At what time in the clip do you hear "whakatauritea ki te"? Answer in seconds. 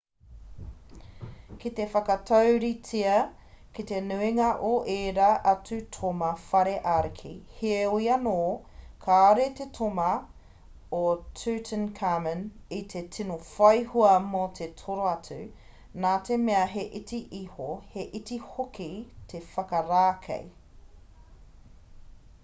1.89-3.97